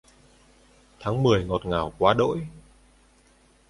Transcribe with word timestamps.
Tháng 0.99 1.23
mười 1.23 1.45
ngọt 1.45 1.65
ngào 1.65 1.93
quá 1.97 2.13
đỗi 2.13 2.47